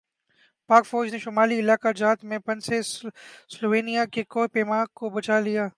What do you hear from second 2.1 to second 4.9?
میں پھنسے سلوینیا کے کوہ پیما